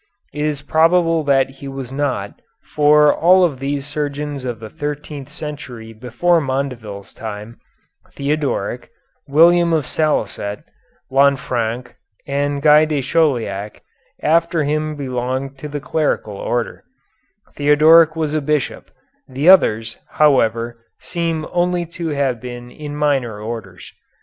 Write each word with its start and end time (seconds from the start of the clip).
It 0.33 0.43
is 0.45 0.63
probable 0.63 1.23
that 1.25 1.51
he 1.61 1.67
was 1.67 1.91
not, 1.91 2.41
for 2.73 3.13
all 3.13 3.43
of 3.43 3.59
these 3.59 3.85
surgeons 3.85 4.45
of 4.45 4.59
the 4.59 4.67
thirteenth 4.67 5.29
century 5.29 5.93
before 5.93 6.41
Mondeville's 6.41 7.13
time, 7.13 7.59
Theodoric, 8.15 8.89
William 9.27 9.73
of 9.73 9.85
Salicet, 9.85 10.63
Lanfranc, 11.11 11.93
and 12.25 12.63
Guy 12.63 12.85
de 12.85 13.03
Chauliac, 13.03 13.83
after 14.23 14.63
him 14.63 14.95
belonged 14.95 15.59
to 15.59 15.67
the 15.67 15.79
clerical 15.79 16.33
order; 16.33 16.83
Theodoric 17.55 18.15
was 18.15 18.33
a 18.33 18.41
bishop; 18.41 18.89
the 19.27 19.49
others, 19.49 19.99
however, 20.13 20.83
seem 20.97 21.45
only 21.51 21.85
to 21.85 22.07
have 22.07 22.41
been 22.41 22.71
in 22.71 22.95
minor 22.95 23.39
orders. 23.39 23.93